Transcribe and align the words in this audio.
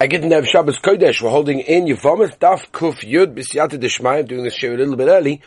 I 0.00 0.06
get 0.06 0.22
to 0.22 0.28
have 0.28 0.46
Shabbos 0.46 0.78
Kodesh. 0.78 1.20
We're 1.20 1.30
holding 1.30 1.58
in 1.58 1.86
Yevomis 1.86 2.38
Daf 2.38 2.70
Kuf 2.70 3.00
Yud 3.00 3.34
Bisyata 3.34 3.80
Deshmayim, 3.82 4.28
doing 4.28 4.44
this 4.44 4.54
show 4.54 4.72
a 4.72 4.76
little 4.76 4.94
bit 4.94 5.08
early. 5.08 5.42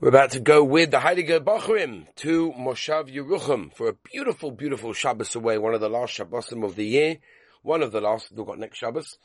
We're 0.00 0.08
about 0.08 0.32
to 0.32 0.40
go 0.40 0.64
with 0.64 0.90
the 0.90 0.96
Heiliger 0.96 1.38
Bachrim 1.38 2.12
to 2.16 2.52
Moshav 2.58 3.08
Yerucham 3.08 3.72
for 3.72 3.90
a 3.90 3.92
beautiful, 3.92 4.50
beautiful 4.50 4.92
Shabbos 4.92 5.36
away, 5.36 5.58
one 5.58 5.74
of 5.74 5.80
the 5.80 5.88
last 5.88 6.18
Shabbosim 6.18 6.64
of 6.64 6.74
the 6.74 6.84
year, 6.84 7.18
one 7.62 7.84
of 7.84 7.92
the 7.92 8.00
last, 8.00 8.32
we've 8.32 8.44
got 8.44 8.58
next 8.58 8.78
Shabbos, 8.78 9.18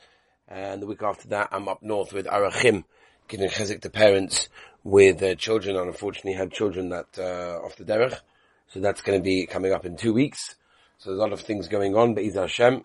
and 0.48 0.84
the 0.84 0.86
week 0.86 1.02
after 1.02 1.28
that 1.30 1.50
I'm 1.52 1.68
up 1.68 1.82
north 1.82 2.14
with 2.14 2.28
Arachim, 2.28 2.84
giving 3.28 3.50
Chezik 3.50 3.82
to 3.82 3.90
parents 3.90 4.50
with 4.84 5.24
uh, 5.24 5.34
children, 5.34 5.78
and 5.78 5.88
unfortunately 5.88 6.34
had 6.34 6.52
children 6.52 6.90
that, 6.90 7.08
uh, 7.18 7.66
off 7.66 7.76
the 7.76 7.86
derech, 7.86 8.20
so 8.68 8.82
that's 8.82 9.02
going 9.02 9.18
to 9.18 9.24
be 9.24 9.48
coming 9.48 9.74
up 9.74 9.84
in 9.84 9.98
two 9.98 10.14
weeks. 10.14 10.58
So 11.00 11.10
there's 11.10 11.18
a 11.18 11.22
lot 11.24 11.34
of 11.34 11.42
things 11.42 11.68
going 11.68 11.96
on, 11.96 12.14
but 12.14 12.24
Hashem, 12.24 12.84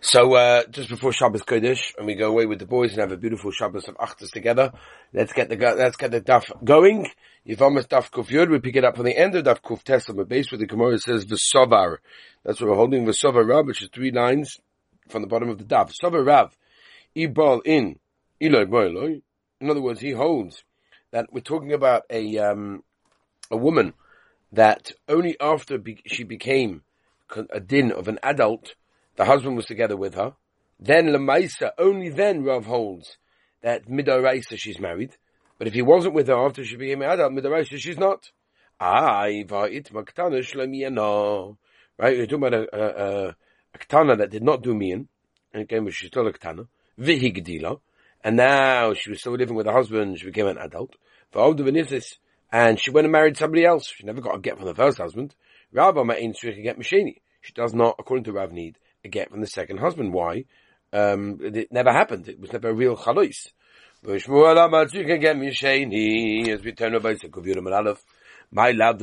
so, 0.00 0.34
uh, 0.34 0.64
just 0.70 0.88
before 0.88 1.12
Shabbos 1.12 1.42
Kodesh, 1.42 1.94
and 1.96 2.06
we 2.06 2.14
go 2.14 2.28
away 2.28 2.46
with 2.46 2.58
the 2.58 2.66
boys 2.66 2.92
and 2.92 3.00
have 3.00 3.12
a 3.12 3.16
beautiful 3.16 3.50
Shabbos 3.50 3.88
of 3.88 3.96
Achtas 3.96 4.30
together, 4.30 4.72
let's 5.12 5.32
get 5.32 5.48
the, 5.48 5.56
let's 5.56 5.96
get 5.96 6.10
the 6.10 6.20
daf 6.20 6.64
going. 6.64 7.08
Yivamas 7.46 7.86
daf 7.86 8.10
kuf 8.10 8.28
yud, 8.28 8.50
we 8.50 8.58
pick 8.58 8.76
it 8.76 8.84
up 8.84 8.96
from 8.96 9.04
the 9.04 9.16
end 9.16 9.34
of 9.34 9.44
daf 9.44 9.60
kuf 9.60 9.82
tesla, 9.82 10.14
but 10.14 10.28
base 10.28 10.50
where 10.50 10.58
the 10.58 10.66
Gemara 10.66 10.98
says 10.98 11.24
V'sovar. 11.24 11.98
That's 12.44 12.60
what 12.60 12.70
we're 12.70 12.76
holding, 12.76 13.06
V'sovar 13.06 13.48
Rav, 13.48 13.66
which 13.66 13.82
is 13.82 13.88
three 13.92 14.10
lines 14.10 14.58
from 15.08 15.22
the 15.22 15.28
bottom 15.28 15.48
of 15.48 15.58
the 15.58 15.64
daf. 15.64 15.92
V'sovar 15.92 16.26
Rav, 16.26 16.56
Ibal 17.16 17.60
in, 17.64 17.98
Eloi 18.40 18.64
Boiloi. 18.64 19.22
In 19.60 19.70
other 19.70 19.82
words, 19.82 20.00
he 20.00 20.12
holds 20.12 20.64
that 21.10 21.32
we're 21.32 21.40
talking 21.40 21.72
about 21.72 22.04
a, 22.10 22.38
um, 22.38 22.82
a 23.50 23.56
woman 23.56 23.94
that 24.52 24.92
only 25.08 25.36
after 25.40 25.78
be- 25.78 26.02
she 26.06 26.24
became 26.24 26.82
a 27.50 27.60
din 27.60 27.92
of 27.92 28.08
an 28.08 28.18
adult, 28.22 28.74
the 29.20 29.26
husband 29.26 29.54
was 29.54 29.66
together 29.66 29.98
with 29.98 30.14
her. 30.14 30.32
Then 30.78 31.08
Lamaisa, 31.08 31.72
only 31.76 32.08
then 32.08 32.42
Rav 32.42 32.64
holds 32.64 33.18
that 33.60 33.86
Midoraisa 33.86 34.56
she's 34.56 34.80
married. 34.80 35.14
But 35.58 35.68
if 35.68 35.74
he 35.74 35.82
wasn't 35.82 36.14
with 36.14 36.28
her 36.28 36.42
after 36.42 36.64
she 36.64 36.76
became 36.76 37.02
an 37.02 37.10
adult, 37.10 37.34
Midoraisa 37.34 37.76
she's 37.76 37.98
not. 37.98 38.30
Right, 38.80 39.46
we're 41.98 42.24
talking 42.24 42.46
about 42.46 42.54
a, 42.54 42.66
a, 42.72 42.86
a, 43.28 43.36
a 43.74 43.78
ktana 43.78 44.16
that 44.16 44.30
did 44.30 44.42
not 44.42 44.62
do 44.62 44.74
mian, 44.74 45.06
and 45.52 45.68
but 45.68 45.92
she's 45.92 46.08
still 46.08 46.26
a 46.26 46.32
ktana, 46.32 46.66
vihigdila, 46.98 47.78
and 48.24 48.36
now 48.38 48.94
she 48.94 49.10
was 49.10 49.20
still 49.20 49.36
living 49.36 49.54
with 49.54 49.66
her 49.66 49.72
husband, 49.72 50.18
she 50.18 50.24
became 50.24 50.46
an 50.46 50.56
adult, 50.56 50.96
and 51.34 52.80
she 52.80 52.90
went 52.90 53.04
and 53.04 53.12
married 53.12 53.36
somebody 53.36 53.66
else. 53.66 53.92
She 53.94 54.06
never 54.06 54.22
got 54.22 54.36
a 54.36 54.40
get 54.40 54.56
from 54.56 54.64
the 54.64 54.74
first 54.74 54.96
husband. 54.96 55.34
Rav 55.72 55.94
Ma'in 55.96 56.32
get 56.62 56.78
Masheni. 56.78 57.16
She 57.42 57.52
does 57.52 57.74
not, 57.74 57.96
according 57.98 58.24
to 58.24 58.32
Rav, 58.32 58.50
need 58.50 58.78
get 59.08 59.30
from 59.30 59.40
the 59.40 59.46
second 59.46 59.78
husband. 59.78 60.12
Why? 60.12 60.44
Um, 60.92 61.38
it 61.40 61.70
never 61.70 61.92
happened. 61.92 62.28
It 62.28 62.40
was 62.40 62.52
never 62.52 62.70
a 62.70 62.74
real 62.74 62.96
chalois. 62.96 63.52
As 64.02 64.26
we 66.64 66.72
turn 66.72 66.94
about 66.94 67.20
the 67.20 67.98
my 68.50 68.70
lab 68.72 69.02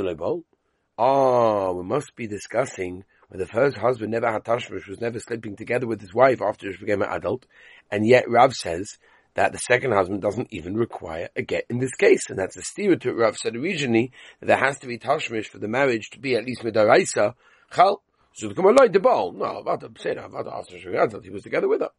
Oh, 1.00 1.74
we 1.74 1.84
must 1.84 2.16
be 2.16 2.26
discussing 2.26 3.04
when 3.28 3.40
the 3.40 3.46
first 3.46 3.78
husband 3.78 4.12
never 4.12 4.32
had 4.32 4.44
tashmish, 4.44 4.88
was 4.88 5.02
never 5.02 5.20
sleeping 5.20 5.56
together 5.56 5.86
with 5.86 6.02
his 6.02 6.14
wife 6.14 6.42
after 6.42 6.72
she 6.72 6.80
became 6.80 7.02
an 7.02 7.10
adult, 7.12 7.46
and 7.92 8.08
yet 8.08 8.30
Rav 8.30 8.54
says 8.54 8.98
that 9.36 9.52
the 9.52 9.60
second 9.60 9.92
husband 9.92 10.22
doesn't 10.22 10.52
even 10.52 10.76
require 10.76 11.30
a 11.36 11.44
get 11.44 11.66
in 11.70 11.78
this 11.78 11.94
case, 11.94 12.30
and 12.30 12.40
that's 12.40 12.58
a 12.58 12.64
stereotype 12.64 13.16
Rav 13.16 13.38
said 13.38 13.56
originally 13.56 14.12
that 14.40 14.48
there 14.48 14.58
has 14.58 14.80
to 14.80 14.88
be 14.88 14.98
tashmish 14.98 15.48
for 15.48 15.60
the 15.60 15.68
marriage 15.68 16.10
to 16.12 16.20
be 16.20 16.36
at 16.36 16.46
least 16.46 16.64
midaraisa 16.64 17.36
chal. 17.72 18.02
So 18.38 18.50
the 18.50 18.54
Gemara 18.54 18.88
the 18.88 19.00
ball. 19.00 19.32
No, 19.32 19.64
the 19.64 19.90
say 19.98 20.12
about 20.12 20.46
the 20.46 20.54
Asher 20.54 21.22
he 21.24 21.30
was 21.32 21.42
together 21.42 21.68
with 21.68 21.82
her. 21.82 21.90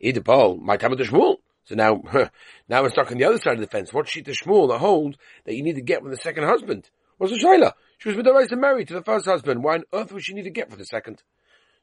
Either 0.00 0.20
ball 0.20 0.56
might 0.56 0.80
have 0.80 0.96
the 0.96 1.02
Shmuel. 1.02 1.38
So 1.64 1.74
now, 1.74 2.00
now 2.68 2.82
we're 2.82 2.90
stuck 2.90 3.10
on 3.10 3.18
the 3.18 3.24
other 3.24 3.38
side 3.38 3.54
of 3.54 3.60
the 3.60 3.66
fence. 3.66 3.92
What's 3.92 4.12
she 4.12 4.20
the 4.20 4.30
Shmuel 4.30 4.68
that 4.68 4.78
hold 4.78 5.16
that 5.44 5.56
you 5.56 5.64
need 5.64 5.74
to 5.74 5.82
get 5.82 6.04
with 6.04 6.12
the 6.12 6.22
second 6.22 6.44
husband? 6.44 6.88
What's 7.18 7.32
the 7.32 7.40
Shaila? 7.40 7.72
She 7.98 8.08
was 8.08 8.16
with 8.16 8.26
the 8.26 8.32
right 8.32 8.48
to 8.48 8.84
to 8.84 8.94
the 8.94 9.02
first 9.02 9.26
husband. 9.26 9.64
Why 9.64 9.74
on 9.74 9.84
earth 9.92 10.12
would 10.12 10.22
she 10.22 10.34
need 10.34 10.44
to 10.44 10.50
get 10.50 10.70
for 10.70 10.76
the 10.76 10.84
second? 10.84 11.24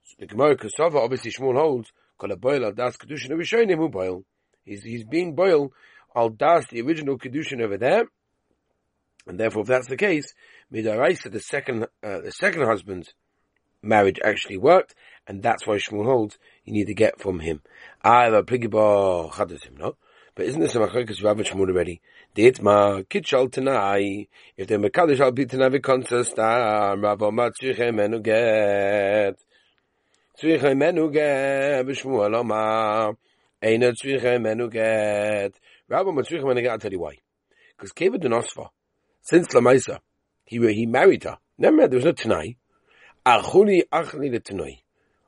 So 0.04 0.16
the 0.20 0.28
Gemara 0.28 0.56
Kasava, 0.56 0.96
obviously 0.96 1.32
Shmuel 1.32 1.60
holds, 1.60 1.92
Kol 2.18 2.34
boil 2.38 2.64
al 2.64 2.72
das 2.72 2.96
kedushin 2.96 3.32
of 3.32 3.80
who 3.80 3.90
boil. 3.90 4.24
He's, 4.64 4.84
he's 4.84 5.04
being 5.04 5.36
boil 5.36 5.74
al 6.16 6.30
das, 6.30 6.68
the 6.68 6.82
original 6.82 7.18
kedushin 7.18 7.62
over 7.62 7.78
there. 7.78 8.06
And 9.28 9.38
therefore, 9.38 9.64
if 9.64 9.68
that's 9.68 9.88
the 9.88 9.98
case, 9.98 10.34
midaraisa, 10.74 11.30
the 11.30 11.42
second, 11.42 11.84
uh, 12.02 12.22
the 12.22 12.32
second 12.32 12.64
husband's 12.64 13.14
marriage 13.82 14.20
actually 14.24 14.58
worked, 14.58 14.96
and 15.28 15.44
that's 15.44 15.66
why 15.66 15.78
Shmuel 15.78 16.06
holds 16.06 16.38
you 16.66 16.74
need 16.74 16.88
to 16.88 16.94
get 16.94 17.22
from 17.22 17.40
him. 17.40 17.62
A 18.04 18.44
pligibar 18.44 19.32
chadasim, 19.32 19.78
no? 19.78 19.96
But 20.36 20.46
isn't 20.46 20.62
this 20.62 20.76
a 20.76 20.80
machoikas 20.80 21.24
Rav 21.24 21.38
and 21.38 21.48
Shmuel 21.48 21.70
already? 21.70 22.02
Ditma 22.36 23.08
kitchal 23.10 23.50
tanai. 23.50 24.28
If 24.56 24.68
they're 24.68 24.80
mekadosh 24.80 25.20
al 25.20 25.32
bitana 25.34 25.70
v'konsastam, 25.76 26.38
ah, 26.40 26.94
Rav 26.94 27.22
Omar 27.22 27.52
tzrichem 27.52 27.96
menu 27.96 28.20
get. 28.20 29.38
Tzrichem 30.42 30.78
menu 30.78 31.12
get, 31.12 31.86
v'Shmuel 31.86 32.36
Omar. 32.36 33.18
Eina 33.62 33.94
tzrichem 33.94 34.42
menu 34.42 34.70
get. 34.70 35.60
Rav 35.90 36.08
Omar 36.08 36.24
get, 36.24 36.72
I'll 36.72 36.80
tell 36.80 36.92
you 36.92 37.00
why. 37.00 37.18
Because 37.76 37.92
Kevin 37.92 38.22
Denosfa, 38.22 38.70
since 39.22 39.48
Lamaisa, 39.50 40.00
he, 40.46 40.58
he 40.74 40.86
married 40.86 41.24
her. 41.24 41.38
Never, 41.58 41.88
there 41.88 41.98
was 41.98 42.06
no 42.06 42.12
Tanai. 42.12 42.56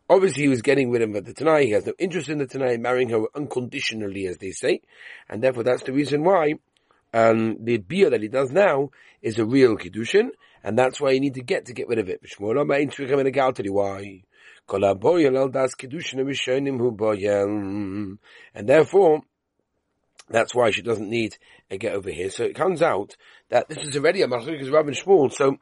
Obviously, 0.10 0.44
he 0.44 0.50
was 0.50 0.62
getting 0.62 0.92
rid 0.92 1.04
of 1.04 1.26
the 1.26 1.34
Tanai. 1.34 1.66
He 1.66 1.72
has 1.72 1.86
no 1.86 1.94
interest 2.00 2.30
in 2.30 2.40
the 2.40 2.48
Tanai, 2.48 2.78
marrying 2.78 3.10
her 3.10 3.26
unconditionally, 3.36 4.26
as 4.28 4.38
they 4.40 4.52
say. 4.52 4.82
And 5.30 5.44
therefore, 5.44 5.64
that's 5.64 5.84
the 5.84 5.94
reason 5.94 6.24
why 6.24 6.56
um, 7.14 7.58
the 7.64 7.78
beer 7.78 8.10
that 8.10 8.22
he 8.22 8.28
does 8.28 8.52
now 8.52 8.90
is 9.22 9.38
a 9.38 9.46
real 9.46 9.78
Kiddushin, 9.78 10.30
and 10.64 10.78
that's 10.78 11.00
why 11.00 11.12
you 11.12 11.20
need 11.20 11.36
to 11.36 11.44
get 11.44 11.66
to 11.66 11.74
get 11.74 11.88
rid 11.88 12.00
of 12.00 12.10
it. 12.10 12.22
Why? 12.40 14.24
And 18.56 18.70
therefore, 18.70 19.22
that's 20.30 20.56
why 20.56 20.72
she 20.72 20.82
doesn't 20.82 21.10
need 21.10 21.38
a 21.70 21.78
get 21.78 21.94
over 21.94 22.10
here. 22.10 22.30
So 22.30 22.44
it 22.46 22.56
comes 22.56 22.82
out 22.82 23.16
that 23.50 23.70
this 23.70 23.80
is 23.80 23.96
already 23.96 24.22
a 24.22 24.28
Machlokes 24.28 24.72
Rav 24.72 24.88
and 24.88 24.96
Shmuel. 24.96 25.32
So 25.32 25.58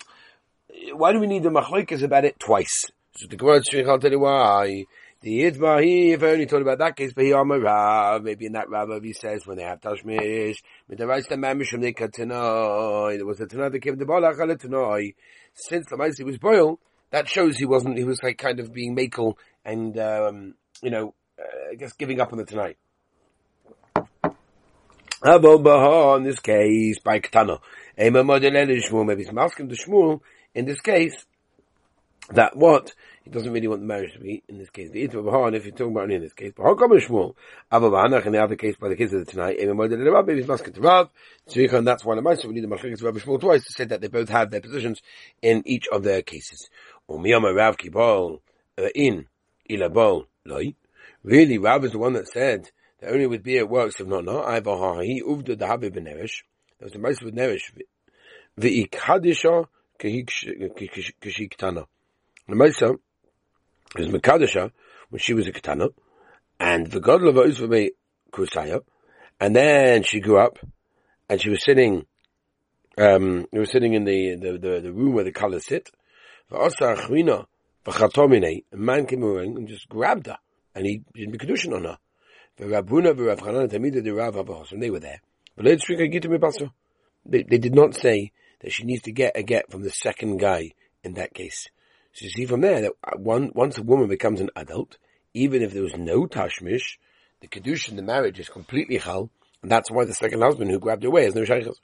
why 0.94 1.14
do 1.14 1.20
we 1.20 1.28
need 1.28 1.44
the 1.44 1.50
machlokes 1.50 2.04
about 2.04 2.26
it 2.26 2.40
twice? 2.40 2.86
So 3.16 3.28
the 3.28 3.38
Gemara 3.38 3.62
I'll 3.88 4.00
tell 4.00 4.12
you 4.12 4.20
why. 4.20 4.86
The 5.22 5.42
Yidmahi, 5.42 6.14
if 6.14 6.24
I 6.24 6.28
only 6.28 6.46
told 6.46 6.62
about 6.62 6.78
that 6.78 6.96
case, 6.96 7.12
but 7.14 7.26
he 7.26 7.34
Rav, 7.34 8.24
maybe 8.24 8.46
in 8.46 8.54
that 8.54 8.70
Rav 8.70 9.04
he 9.04 9.12
says 9.12 9.46
when 9.46 9.58
they 9.58 9.64
have 9.64 9.82
Tashmish, 9.82 10.56
with 10.88 10.98
the 10.98 11.08
rights 11.08 11.28
to 11.28 11.36
Mamish 11.36 11.72
from 11.72 11.82
the 11.82 11.94
Katanoi, 11.94 13.18
there 13.18 13.26
was 13.26 13.42
a 13.42 13.46
Tanoi 13.46 13.70
that 13.70 13.82
came 13.82 14.00
to 14.00 14.06
Balach 14.06 14.38
Tanoi. 14.38 15.16
Since 15.54 15.88
the 15.90 15.98
Maisi 15.98 16.24
was 16.24 16.38
boiled, 16.38 16.80
that 17.12 17.28
shows 17.28 17.58
he 17.58 17.66
wasn't, 17.66 17.98
he 17.98 18.06
was 18.06 18.24
like 18.24 18.38
kind 18.38 18.62
of 18.62 18.72
being 18.72 18.96
makel 18.96 19.34
and, 19.66 20.00
um, 20.00 20.54
you 20.82 20.90
know, 20.90 21.14
uh, 21.38 21.72
I 21.72 21.76
guess 21.76 21.92
giving 21.94 22.22
up 22.22 22.32
on 22.32 22.38
the 22.38 22.46
Tanoi. 22.46 22.76
in 26.16 26.24
this 26.24 26.40
case, 26.40 27.00
by 27.00 27.20
Ketana. 27.20 27.60
Maybe 27.98 28.20
he's 29.24 29.38
asking 29.38 29.68
the 29.68 29.76
Shmuel, 29.76 30.22
in 30.56 30.66
this 30.66 30.82
case, 30.82 31.26
that 32.32 32.56
what? 32.56 32.94
He 33.24 33.32
doesn't 33.32 33.52
really 33.52 33.68
want 33.68 33.82
the 33.82 33.88
marriage 33.88 34.14
to 34.14 34.20
be, 34.20 34.42
in 34.48 34.58
this 34.58 34.70
case, 34.70 34.90
the 34.92 35.08
Itma 35.08 35.24
Bahan, 35.24 35.56
if 35.56 35.66
you're 35.66 35.76
talking 35.76 35.92
about 35.96 36.10
in 36.10 36.22
this 36.22 36.34
case. 36.34 36.54
How 36.58 36.74
come 36.76 36.92
Shmuel? 36.92 37.36
Abba 37.72 37.90
Bahanach, 37.90 38.26
in 38.26 38.32
the 38.32 38.42
other 38.42 38.56
case, 38.56 38.76
by 38.76 38.90
the 38.90 38.96
kids 38.96 39.14
of 39.14 39.26
the 39.26 39.32
tonight, 39.32 39.60
Ema 39.60 39.74
Moed 39.76 39.90
the 39.90 39.98
Rav, 40.12 40.26
maybe 40.26 40.44
to 40.44 40.82
Rav. 40.82 41.10
And 41.56 41.88
that's 41.88 42.04
why 42.04 42.16
the 42.16 42.22
Master, 42.22 42.48
we 42.48 42.56
need 42.56 42.64
the 42.64 42.68
Machlikas 42.68 43.04
Rabbi 43.04 43.20
Shmuel 43.20 43.40
twice 43.40 43.66
to 43.66 43.74
say 43.74 43.86
that 43.86 44.02
they 44.02 44.08
both 44.08 44.30
have 44.30 44.50
their 44.50 44.62
positions 44.62 45.02
in 45.42 45.62
each 45.66 45.88
of 45.90 46.04
their 46.04 46.22
cases. 46.24 46.70
Uh, 47.08 48.88
in. 48.96 49.26
Really, 51.24 51.58
Rav 51.58 51.86
is 51.86 51.92
the 51.92 52.00
one 52.00 52.14
that 52.14 52.28
said 52.30 52.72
that 53.00 53.12
only 53.12 53.28
with 53.28 53.44
beer 53.44 53.66
works, 53.66 54.00
if 54.00 54.08
not, 54.08 54.26
not, 54.26 54.34
no. 54.34 54.62
Ivahahi, 54.62 55.22
Uvda 55.22 55.58
the 55.58 55.68
Habib 55.68 55.96
Neresh. 55.96 56.44
There 56.80 56.86
was 56.86 56.96
a 56.96 57.00
Master 57.00 57.26
with 57.26 57.36
Neresh. 57.36 57.72
V'ikadisha, 58.60 59.68
Kishiktana. 60.00 61.86
The 62.48 62.56
Maisa 62.56 62.98
is 63.98 64.08
Mekadesha 64.08 64.72
when 65.10 65.20
she 65.20 65.34
was 65.34 65.48
a 65.48 65.52
Ketana, 65.52 65.90
and 66.60 66.88
the 66.88 67.00
God 67.00 67.24
of 67.24 67.36
Uzvame 67.36 67.90
Kusaya, 68.32 68.82
and 69.40 69.56
then 69.56 70.04
she 70.04 70.20
grew 70.20 70.38
up, 70.38 70.60
and 71.28 71.42
she 71.42 71.50
was 71.50 71.64
sitting, 71.64 72.06
um, 72.98 73.46
they 73.52 73.60
were 73.60 73.66
sitting 73.66 73.94
in 73.94 74.06
the, 74.06 74.36
the, 74.36 74.58
the, 74.58 74.80
the 74.82 74.92
room 74.94 75.14
where 75.14 75.24
the 75.24 75.32
colors 75.32 75.66
sit. 75.66 75.90
V'asa 76.52 76.96
Achmina, 76.96 77.46
V'chatomine, 77.86 78.64
a 78.72 78.78
man 78.78 79.06
came 79.06 79.24
around 79.24 79.58
and 79.58 79.68
just 79.68 79.90
grabbed 79.90 80.28
her, 80.28 80.38
and 80.76 80.86
he 80.86 81.02
didn't 81.14 81.32
be 81.32 81.38
Kedushin 81.38 81.76
on 81.76 81.84
her. 81.84 81.98
V'Rabuna 82.60 83.14
v'Rav 83.14 83.40
Chanan 83.40 83.70
Tamida 83.70 84.04
the 84.04 84.12
Rav 84.12 84.36
Abahos, 84.36 84.72
and 84.72 84.82
they 84.82 84.90
were 84.90 85.00
there. 85.00 85.22
They, 85.58 87.44
they 87.44 87.58
did 87.58 87.76
not 87.76 87.96
say 87.96 88.32
that 88.62 88.72
she 88.72 88.84
needs 88.84 89.04
to 89.04 89.12
get 89.12 89.38
a 89.38 89.44
get 89.44 89.72
from 89.72 89.84
the 89.84 89.90
second 89.90 90.38
guy 90.38 90.72
in 91.04 91.14
that 91.14 91.34
case. 91.34 91.70
So 92.14 92.26
you 92.26 92.32
see 92.32 92.46
from 92.46 92.62
there 92.62 92.82
that 92.82 93.20
one, 93.20 93.52
once 93.54 93.78
a 93.78 93.84
woman 93.84 94.08
becomes 94.08 94.42
an 94.42 94.50
adult, 94.56 94.98
even 95.34 95.62
if 95.62 95.74
there 95.74 95.84
was 95.84 95.96
no 95.96 96.26
tashmish, 96.26 96.98
the 97.42 97.48
kedushin, 97.48 97.96
the 97.96 98.02
marriage 98.02 98.40
is 98.40 98.50
completely 98.50 99.00
chal, 99.00 99.30
and 99.62 99.72
that's 99.72 99.92
why 99.92 100.06
the 100.06 100.14
second 100.14 100.42
husband 100.42 100.72
who 100.72 100.80
grabbed 100.80 101.04
her 101.04 101.10
away 101.10 101.26
has 101.26 101.36
no 101.36 101.46
shaykhs. 101.46 101.80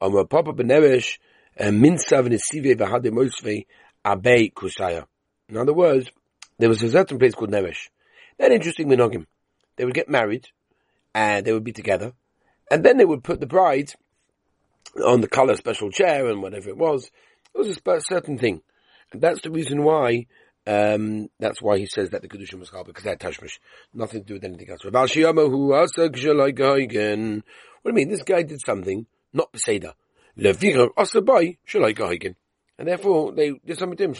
Papa. 0.00 0.52
In 5.48 5.56
other 5.56 5.74
words, 5.74 6.10
there 6.58 6.68
was 6.68 6.82
a 6.82 6.90
certain 6.90 7.18
place 7.18 7.34
called 7.34 7.50
Nevesh. 7.50 7.88
That 8.38 8.52
interesting 8.52 8.88
minogim. 8.88 9.26
They 9.76 9.84
would 9.84 9.94
get 9.94 10.08
married, 10.08 10.48
and 11.14 11.44
they 11.44 11.52
would 11.52 11.64
be 11.64 11.72
together, 11.72 12.12
and 12.70 12.84
then 12.84 12.96
they 12.96 13.04
would 13.04 13.24
put 13.24 13.40
the 13.40 13.46
bride 13.46 13.92
on 15.04 15.20
the 15.20 15.28
color 15.28 15.56
special 15.56 15.90
chair 15.90 16.28
and 16.28 16.42
whatever 16.42 16.68
it 16.68 16.76
was. 16.76 17.10
It 17.54 17.58
was 17.58 17.76
a 17.76 18.00
certain 18.00 18.38
thing. 18.38 18.62
And 19.12 19.20
that's 19.20 19.42
the 19.42 19.50
reason 19.50 19.82
why 19.82 20.26
um, 20.66 21.28
that's 21.38 21.62
why 21.62 21.78
he 21.78 21.86
says 21.86 22.10
that 22.10 22.20
the 22.22 22.28
Kedushin 22.28 22.60
was 22.60 22.70
called 22.70 22.86
because 22.86 23.02
that 23.04 23.18
tashmish. 23.18 23.58
Nothing 23.94 24.20
to 24.20 24.26
do 24.26 24.34
with 24.34 24.44
anything 24.44 24.70
else. 24.70 24.84
What 24.84 24.92
do 24.92 24.98
you 27.86 27.92
mean? 27.92 28.08
This 28.08 28.22
guy 28.22 28.42
did 28.42 28.60
something, 28.64 29.06
not 29.32 29.52
Peseda. 29.52 29.94
And 30.36 30.46
therefore, 32.88 33.32
they 33.32 33.52
did 33.64 33.78
something 33.78 33.96
to 33.96 34.04
him, 34.04 34.14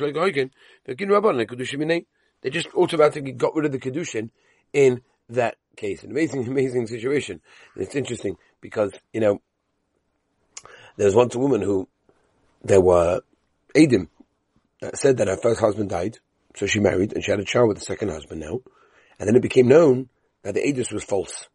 They 2.42 2.50
just 2.50 2.68
automatically 2.74 3.32
got 3.32 3.54
rid 3.54 3.66
of 3.66 3.72
the 3.72 3.78
Kedushin 3.78 4.30
in 4.72 5.02
that 5.28 5.56
case. 5.76 6.02
An 6.02 6.10
amazing, 6.10 6.46
amazing 6.48 6.86
situation. 6.86 7.42
And 7.74 7.84
it's 7.84 7.94
interesting 7.94 8.38
because, 8.60 8.92
you 9.12 9.20
know, 9.20 9.42
there 11.00 11.06
was 11.06 11.14
once 11.14 11.34
a 11.34 11.38
woman 11.38 11.62
who, 11.62 11.88
there 12.62 12.82
were 12.82 13.22
Adim 13.74 14.08
that 14.82 14.98
said 14.98 15.16
that 15.16 15.28
her 15.28 15.38
first 15.38 15.58
husband 15.58 15.88
died, 15.88 16.18
so 16.54 16.66
she 16.66 16.78
married 16.78 17.14
and 17.14 17.24
she 17.24 17.30
had 17.30 17.40
a 17.40 17.44
child 17.46 17.68
with 17.68 17.78
the 17.78 17.84
second 17.86 18.10
husband 18.10 18.42
now. 18.42 18.60
And 19.18 19.26
then 19.26 19.34
it 19.34 19.40
became 19.40 19.66
known 19.66 20.10
that 20.42 20.52
the 20.52 20.60
Aedis 20.60 20.92
was 20.92 21.02
false. 21.02 21.48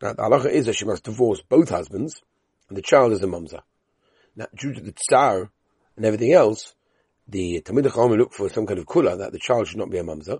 Now 0.00 0.12
the 0.12 0.22
halacha 0.22 0.50
is 0.50 0.66
that 0.66 0.76
she 0.76 0.84
must 0.84 1.02
divorce 1.02 1.42
both 1.42 1.70
husbands 1.70 2.22
and 2.68 2.78
the 2.78 2.82
child 2.82 3.10
is 3.10 3.20
a 3.20 3.26
mamza. 3.26 3.62
Now 4.36 4.46
due 4.54 4.72
to 4.72 4.80
the 4.80 4.92
tsar 4.92 5.50
and 5.96 6.04
everything 6.04 6.32
else, 6.32 6.72
the 7.26 7.60
Talmid 7.62 7.82
Chacham 7.82 8.12
looked 8.12 8.34
for 8.34 8.48
some 8.48 8.64
kind 8.64 8.78
of 8.78 8.86
kula 8.86 9.18
that 9.18 9.32
the 9.32 9.40
child 9.40 9.66
should 9.66 9.78
not 9.78 9.90
be 9.90 9.98
a 9.98 10.04
mamza. 10.04 10.38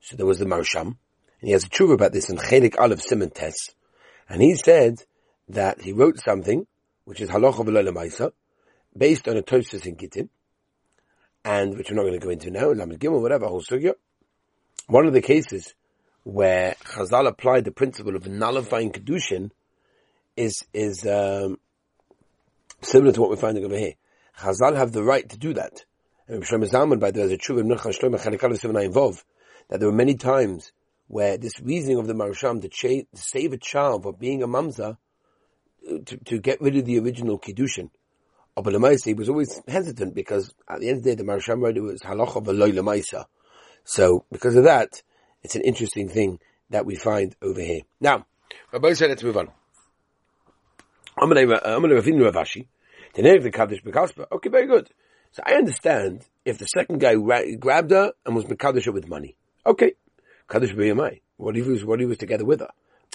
So 0.00 0.16
there 0.16 0.24
was 0.24 0.38
the 0.38 0.46
Marsham. 0.46 0.96
And 1.40 1.48
he 1.48 1.50
has 1.50 1.64
a 1.64 1.68
truth 1.68 1.90
about 1.90 2.14
this 2.14 2.30
in 2.30 2.38
Chelik 2.38 2.78
Aleph 2.78 3.02
Simon 3.02 3.28
Tes. 3.28 3.52
And 4.30 4.40
he 4.40 4.54
said 4.54 5.02
that 5.50 5.82
he 5.82 5.92
wrote 5.92 6.18
something, 6.20 6.66
which 7.06 7.20
is 7.20 7.30
halacha 7.30 7.64
v'lo 7.64 8.32
based 8.96 9.28
on 9.28 9.36
a 9.36 9.42
Tosus 9.42 9.86
in 9.86 9.96
Gittin, 9.96 10.28
and 11.44 11.76
which 11.76 11.90
we're 11.90 11.96
not 11.96 12.02
going 12.02 12.18
to 12.18 12.24
go 12.24 12.30
into 12.30 12.50
now, 12.50 12.70
Lamed 12.72 12.98
Gimel, 12.98 13.22
whatever, 13.22 13.46
whole 13.46 13.62
sugya. 13.62 13.94
One 14.88 15.06
of 15.06 15.12
the 15.12 15.22
cases 15.22 15.74
where 16.24 16.74
Chazal 16.84 17.28
applied 17.28 17.64
the 17.64 17.70
principle 17.70 18.16
of 18.16 18.26
nullifying 18.26 18.90
kedushin 18.90 19.50
is 20.36 20.64
is 20.74 21.06
um, 21.06 21.58
similar 22.82 23.12
to 23.12 23.20
what 23.20 23.30
we're 23.30 23.36
finding 23.36 23.64
over 23.64 23.78
here. 23.78 23.94
Chazal 24.38 24.76
have 24.76 24.92
the 24.92 25.04
right 25.04 25.28
to 25.28 25.38
do 25.38 25.54
that. 25.54 25.84
And 26.28 26.42
Shlomo 26.42 26.68
Zalman, 26.68 26.98
by 26.98 27.12
the 27.12 27.20
way, 27.20 27.28
there's 27.28 27.32
a 27.32 27.36
true 27.36 27.58
involved 27.60 29.24
that 29.68 29.78
there 29.80 29.88
were 29.88 29.94
many 29.94 30.16
times 30.16 30.72
where 31.06 31.38
this 31.38 31.60
reasoning 31.60 31.98
of 31.98 32.08
the 32.08 32.14
Marasham 32.14 32.60
to, 32.62 32.68
cha- 32.68 33.06
to 33.14 33.22
save 33.22 33.52
a 33.52 33.56
child 33.56 34.02
from 34.02 34.16
being 34.16 34.42
a 34.42 34.48
mamza, 34.48 34.96
to, 35.86 36.16
to 36.16 36.38
get 36.38 36.60
rid 36.60 36.76
of 36.76 36.84
the 36.84 36.98
original 36.98 37.38
kedushin, 37.38 37.90
oh, 38.56 38.62
but 38.62 38.72
Lamaisa, 38.72 39.04
he 39.06 39.14
was 39.14 39.28
always 39.28 39.60
hesitant 39.68 40.14
because 40.14 40.52
at 40.68 40.80
the 40.80 40.88
end 40.88 40.98
of 40.98 41.04
the 41.04 41.10
day, 41.10 41.16
the 41.16 41.24
Marasham 41.24 41.62
wrote 41.62 41.76
it 41.76 41.80
was 41.80 42.02
halacha 42.02 42.44
v'loy 42.44 42.72
Lamaisa. 42.72 43.26
So 43.84 44.24
because 44.32 44.56
of 44.56 44.64
that, 44.64 45.02
it's 45.42 45.54
an 45.54 45.62
interesting 45.62 46.08
thing 46.08 46.40
that 46.70 46.84
we 46.84 46.96
find 46.96 47.36
over 47.40 47.60
here. 47.60 47.82
Now, 48.00 48.26
Rabbi 48.72 48.94
said, 48.94 49.10
let's 49.10 49.22
move 49.22 49.36
on. 49.36 49.48
I'm 51.18 51.30
going 51.30 51.48
to 51.48 51.54
Ravashi. 51.54 52.66
The 53.14 53.22
name 53.22 53.36
of 53.36 53.44
the 53.44 53.50
Kaddish 53.50 53.82
Bekaspa. 53.82 54.26
Okay, 54.32 54.50
very 54.50 54.66
good. 54.66 54.90
So 55.30 55.42
I 55.46 55.54
understand 55.54 56.24
if 56.44 56.58
the 56.58 56.66
second 56.66 56.98
guy 57.00 57.14
grabbed 57.14 57.90
her 57.90 58.12
and 58.24 58.34
was 58.34 58.44
Mekadosh 58.46 58.92
with 58.92 59.08
money. 59.08 59.36
Okay. 59.64 59.92
Kaddish 60.48 60.74
B'yamai. 60.74 61.20
What 61.36 61.56
if 61.56 61.64
he 61.64 61.70
was, 61.70 61.84
what 61.84 62.00
he 62.00 62.06
was 62.06 62.18
together 62.18 62.44
with 62.44 62.60
her? 62.60 62.70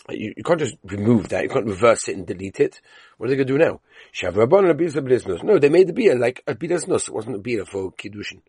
You, 0.09 0.33
you, 0.36 0.44
can't 0.44 0.59
just 0.59 0.75
remove 0.83 1.30
that. 1.30 1.44
You 1.44 1.50
can't 1.50 1.65
reverse 1.65 2.07
it 2.07 2.18
and 2.18 2.25
delete 2.25 2.59
it. 2.59 2.81
What 3.18 3.27
are 3.27 3.30
they 3.30 3.36
going 3.36 3.48
to 3.48 3.53
do 3.53 3.59
now? 3.59 3.81
No, 5.44 5.59
they 5.59 5.69
made 5.69 5.88
the 5.88 5.94
beer 5.94 6.18
like 6.18 6.44
a 6.48 6.56
bidasnus. 6.56 7.07
It 7.07 7.13
wasn't 7.13 7.36
a 7.36 7.39
beer 7.39 7.65
for 7.65 7.92
kiddushin. 7.92 8.42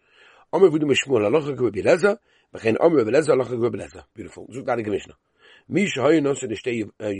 Beautiful. 4.15 4.49
Uh, 7.01 7.13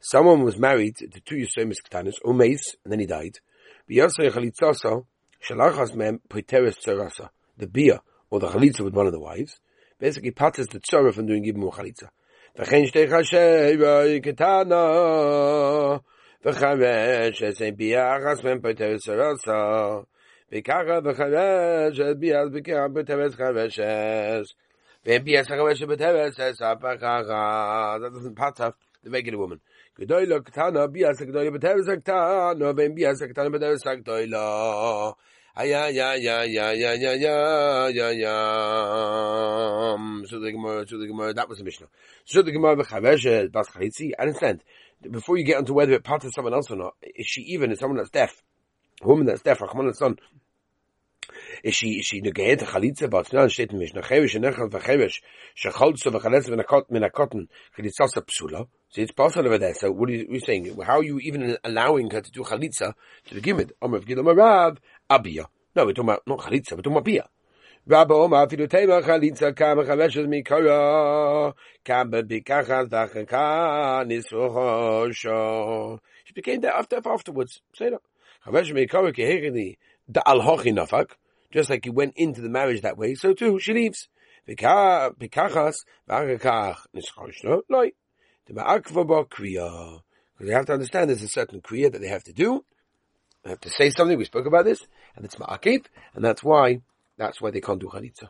Someone 0.00 0.42
was 0.42 0.56
married 0.56 0.96
to 0.96 1.20
two 1.20 1.36
Yisomis 1.36 1.76
Ktanis, 1.88 2.14
Umeis, 2.24 2.60
and 2.84 2.92
then 2.92 3.00
he 3.00 3.06
died. 3.06 3.38
The 3.88 3.96
beer, 7.70 8.00
or 8.30 8.40
the 8.40 8.48
chalitza 8.48 8.80
with 8.80 8.94
one 8.94 9.06
of 9.06 9.12
the 9.12 9.20
wives, 9.20 9.60
basically 9.98 10.30
patters 10.30 10.68
the 10.68 10.80
tzara 10.80 11.12
from 11.12 11.26
doing 11.26 11.44
Yibum 11.44 11.70
Chalitza. 11.72 12.08
וכן 12.58 12.86
שתי 12.86 13.06
חשב 13.08 13.78
קטנה, 14.22 14.86
וחרשת 16.44 17.62
אין 17.62 17.76
ביחס 17.76 18.40
בין 18.42 18.60
פטרס 18.60 19.08
הרסה, 19.08 19.98
וככה 20.52 20.98
וחרשת 21.04 22.16
ביחס 22.18 22.48
בקרח 22.52 22.86
בטרס 22.92 23.34
חרשת, 23.34 24.54
ואין 25.06 25.24
ביחס 25.24 25.48
חרשת 25.48 25.86
בטרס 25.86 26.40
אספה 26.40 26.96
ככה. 27.00 27.96
That 28.00 28.12
doesn't 28.12 28.36
pat 28.36 28.60
up 28.60 28.74
the 29.04 29.10
regular 29.10 29.38
woman. 29.38 29.58
גדולה 30.00 30.40
קטנה, 30.44 30.86
ביחס 30.86 31.22
הגדולה 31.22 31.50
בטרס 31.50 31.88
הקטנה, 31.88 32.70
ואין 32.76 32.94
ביחס 32.94 33.22
הקטנה 33.22 33.50
בטרס 33.50 33.86
הגדולה 33.86 35.10
ya 35.64 35.88
ya 35.88 36.14
ya 36.14 36.44
ya 36.44 36.72
ya 36.72 36.92
ya 36.94 37.12
ya 37.14 37.88
ya 37.88 38.10
ya 38.10 38.36
so 40.26 40.38
the 40.38 40.52
Gemara 40.52 40.86
so 40.86 40.98
the 40.98 41.06
Gemara. 41.06 41.34
That 41.34 41.48
was 41.48 41.58
the 41.58 41.64
Mishnah. 41.64 41.88
So 42.24 42.42
the 42.42 42.52
Gemara 42.52 42.76
b'chavesh 42.76 43.50
bas 43.50 43.68
chalitzi. 43.68 44.12
I 44.18 44.22
understand. 44.22 44.62
Before 45.02 45.36
you 45.36 45.44
get 45.44 45.58
into 45.58 45.72
whether 45.72 45.94
it 45.94 46.08
of 46.08 46.32
someone 46.34 46.54
else 46.54 46.70
or 46.70 46.76
not 46.76 46.94
is 47.02 47.26
she 47.26 47.42
even 47.42 47.72
is 47.72 47.80
someone 47.80 47.96
that's 47.98 48.10
deaf? 48.10 48.42
A 49.02 49.08
woman 49.08 49.26
that's 49.26 49.42
deaf 49.42 49.60
Rahman 49.60 49.92
son. 49.94 50.18
Is 51.62 51.74
she 51.74 51.98
is 51.98 52.06
she 52.06 52.20
negayet 52.22 52.62
chalitza? 52.62 53.10
No 53.32 53.46
steht 53.46 53.72
in 53.72 53.78
Mishnah. 53.78 54.02
Chevesh 54.02 54.36
nechal 54.40 54.70
v'chevesh 54.70 55.20
shecholtza 55.56 56.12
v'chaletz 56.12 56.48
v'nakot 56.48 56.90
minakotten 56.90 57.48
chalitzasa 57.76 58.22
psula. 58.24 58.66
So 58.90 59.02
it's 59.02 59.12
possible 59.12 59.46
over 59.46 59.58
there. 59.58 59.74
So 59.74 59.90
what 59.92 60.08
are 60.08 60.12
you, 60.12 60.40
saying? 60.40 60.76
How 60.82 60.98
are 60.98 61.04
you 61.04 61.18
even 61.18 61.56
allowing 61.64 62.10
her 62.10 62.20
to 62.20 62.30
do 62.30 62.42
chalitza 62.42 62.94
to 63.26 63.34
begin 63.34 63.56
with? 63.56 63.72
Omer 63.82 64.00
v'gidom 64.00 64.34
Rav 64.36 64.78
Abia. 65.10 65.46
No, 65.78 65.86
we're 65.86 65.92
talking 65.92 66.10
about 66.10 66.26
not 66.26 66.40
chalitza, 66.40 66.72
we're 66.72 66.78
talking 66.78 66.92
about 66.92 67.04
bia. 67.04 67.28
Rabba 67.86 68.12
Omar 68.12 68.48
afilu 68.48 68.68
tema 68.68 69.00
chalitza. 69.00 69.54
She 76.24 76.32
became 76.34 76.60
that 76.62 76.74
after 76.74 77.00
afterwards. 77.06 77.62
Say 77.76 77.90
that. 77.90 78.02
Kehegeni 78.44 79.76
da 80.10 80.22
nafak. 80.24 81.10
Just 81.52 81.70
like 81.70 81.84
he 81.84 81.90
went 81.90 82.14
into 82.16 82.40
the 82.40 82.48
marriage 82.48 82.80
that 82.80 82.98
way, 82.98 83.14
so 83.14 83.32
too 83.32 83.60
she 83.60 83.72
leaves. 83.72 84.08
Bikachas 84.48 85.76
kriya. 86.08 86.34
Because 90.38 90.48
they 90.48 90.52
have 90.52 90.66
to 90.66 90.72
understand 90.72 91.10
there's 91.10 91.22
a 91.22 91.28
certain 91.28 91.60
kriya 91.60 91.92
that 91.92 92.00
they 92.00 92.08
have 92.08 92.24
to 92.24 92.32
do. 92.32 92.64
They 93.44 93.50
have 93.50 93.60
to 93.60 93.70
say 93.70 93.90
something. 93.90 94.18
We 94.18 94.24
spoke 94.24 94.46
about 94.46 94.64
this, 94.64 94.84
and 95.18 95.24
it's 95.24 95.34
ma'akev, 95.34 95.84
and 96.14 96.24
that's 96.24 96.44
why 96.44 96.80
that's 97.16 97.40
why 97.40 97.50
they 97.50 97.60
can't 97.60 97.80
do 97.80 97.88
chalitza. 97.88 98.28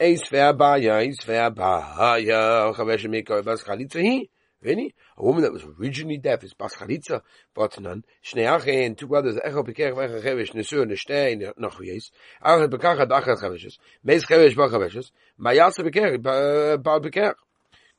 Eis 0.00 0.22
ve'abaya, 0.30 1.04
eis 1.04 1.18
ve'abaya, 1.26 2.72
chavesh 2.76 3.06
mikor 3.06 3.44
bas 3.44 3.64
chalitza 3.64 4.00
hi. 4.00 4.28
Really? 4.60 4.94
A 5.16 5.24
woman 5.24 5.42
that 5.42 5.52
was 5.52 5.64
originally 5.78 6.18
deaf 6.18 6.44
is 6.44 6.54
bas 6.54 6.74
chalitza, 6.76 7.22
but 7.54 7.80
none. 7.80 8.04
Shnei 8.24 8.46
achen, 8.46 8.94
two 8.94 9.08
brothers, 9.08 9.36
echo 9.44 9.64
pekech 9.64 9.94
ve'echa 9.94 10.22
chevesh, 10.22 10.52
nesur, 10.52 10.86
neshtei, 10.86 11.52
noch 11.58 11.76
v'yeis. 11.80 12.12
Achet 12.44 12.70
bekachat 12.70 13.08
achat 13.08 13.42
cheveshes. 13.42 13.78
Meis 14.04 14.24
chevesh 14.24 14.54
ba 14.54 14.68
cheveshes. 14.68 15.10
Mayasa 15.40 15.80
pekech, 15.80 16.22
ba 16.22 17.00
pekech. 17.00 17.34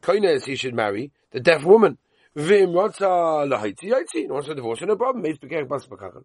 Koines 0.01 0.45
he 0.45 0.55
should 0.55 0.73
marry 0.73 1.11
the 1.31 1.41
deaf 1.41 1.65
woman. 1.65 1.97
Vim 2.35 2.69
rotza 2.69 3.45
lahaitzi 3.45 3.91
yaitzi. 3.91 4.27
No 4.27 4.35
wants 4.35 4.47
to 4.47 4.55
divorce, 4.55 4.81
no 4.81 4.95
problem. 4.95 5.23
Meis 5.23 5.37
pekech 5.37 5.67
bas 5.67 5.85
bekachat. 5.87 6.23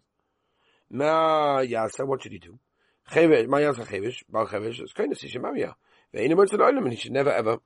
Ma 0.91 1.61
yasa, 1.61 2.07
what 2.07 2.23
should 2.23 2.33
he 2.33 2.39
do? 2.39 2.59
Chevesh, 3.11 3.49
ma 3.49 3.59
yasa 3.59 3.87
chevesh, 3.87 4.23
bal 4.31 4.47
chevesh, 4.47 4.81
it's 4.81 4.93
kind 4.93 5.13
of 5.13 5.19
she 5.19 5.29
should 5.29 5.43
marry 5.43 5.63
her. 5.63 5.75
Ve'in 6.15 6.33
emertz 6.33 6.53
and 6.53 6.93
he 6.93 6.97
should 6.97 7.13
never 7.13 7.33
ever 7.33 7.59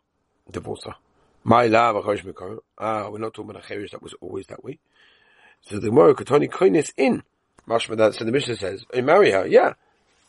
divorce 0.50 0.84
her. 0.84 0.94
My 1.44 1.66
la 1.66 1.92
v'chosh 1.92 2.24
mekar. 2.24 2.58
Ah, 2.78 3.08
we're 3.08 3.18
not 3.18 3.34
talking 3.34 3.50
about 3.50 3.64
a 3.64 3.66
chevesh 3.66 3.90
that 3.90 4.02
was 4.02 4.14
always 4.20 4.46
that 4.46 4.64
way. 4.64 4.78
So 5.62 5.78
the 5.78 5.88
Gemara 5.88 6.14
Katani 6.14 6.50
kindness 6.50 6.92
in. 6.96 7.22
Mashma 7.68 7.96
that, 7.98 8.14
so 8.14 8.24
the 8.24 8.32
Mishnah 8.32 8.56
says, 8.56 8.84
I 8.94 9.02
marry 9.02 9.30
her, 9.32 9.46
yeah. 9.46 9.74